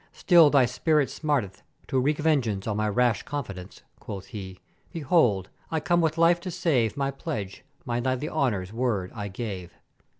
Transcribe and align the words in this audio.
still 0.13 0.49
thy 0.49 0.65
spirit 0.65 1.11
smarteth 1.11 1.61
to 1.87 1.99
wreak 1.99 2.17
revenge 2.17 2.47
on 2.67 2.75
my 2.75 2.89
rash 2.89 3.21
confidence,' 3.21 3.83
quoth 3.99 4.25
he, 4.25 4.57
'Behold! 4.91 5.47
I 5.69 5.79
come 5.79 6.01
with 6.01 6.17
life 6.17 6.39
to 6.39 6.49
save 6.49 6.97
my 6.97 7.11
pledge, 7.11 7.63
my 7.85 7.99
knightly 7.99 8.27
honour's 8.27 8.73
word 8.73 9.11
I 9.13 9.27
gave.' 9.27 9.73